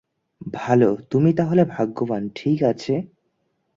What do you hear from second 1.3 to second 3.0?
তাহলে ভাগ্যবান, ঠিক আছে?